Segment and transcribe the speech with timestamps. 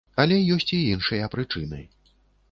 [0.21, 1.81] Але ёсць і іншыя прычыны.